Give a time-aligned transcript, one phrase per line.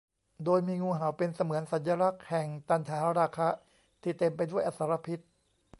[0.45, 3.49] โดยมีงูเห่าเป็นเสมือนสัญลักษณ์แห่งตัณหาราคะ
[4.01, 5.19] ที่เต็มไปด้วยอสรพิษ